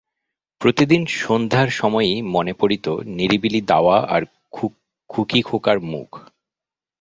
প্রতিদিন 0.61 1.05
সন্ধ্যার 1.05 1.69
সময়ই 1.71 2.21
মনে 2.27 2.53
পড়িত 2.53 2.85
নিরিবিলি 3.09 3.61
দাওয়া 3.61 3.97
আর 4.09 4.21
খুকী-খোকার 5.09 5.77
মুখ। 5.83 6.09